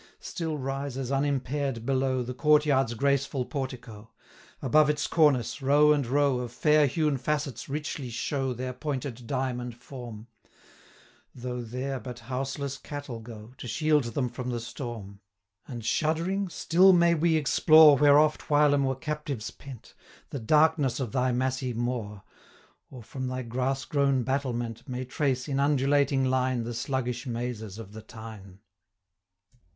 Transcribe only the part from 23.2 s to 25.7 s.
thy grass grown battlement, May trace, in